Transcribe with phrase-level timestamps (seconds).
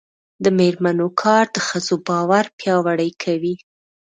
[0.43, 3.55] د میرمنو کار د ښځو باور پیاوړی کوي.